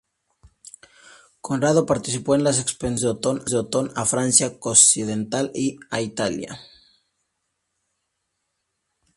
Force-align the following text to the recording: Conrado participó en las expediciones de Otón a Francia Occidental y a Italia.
Conrado 1.41 1.85
participó 1.85 2.33
en 2.33 2.43
las 2.43 2.59
expediciones 2.59 3.45
de 3.45 3.57
Otón 3.59 3.91
a 3.95 4.03
Francia 4.05 4.51
Occidental 4.59 5.51
y 5.53 5.77
a 5.91 6.01
Italia. 6.01 6.59